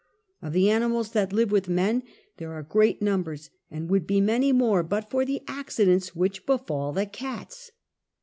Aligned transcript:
Of 0.41 0.53
the 0.53 0.71
animals 0.71 1.11
that 1.11 1.31
live 1.31 1.51
with 1.51 1.69
men 1.69 2.01
there 2.37 2.53
are 2.53 2.63
great 2.63 3.03
numbers, 3.03 3.51
and 3.69 3.87
would 3.91 4.07
be 4.07 4.19
many 4.19 4.51
more 4.51 4.81
but 4.81 5.11
for 5.11 5.23
the 5.25 5.43
accidents 5.47 6.15
which 6.15 6.47
befall 6.47 6.91
the 6.91 7.05
cats. 7.05 7.69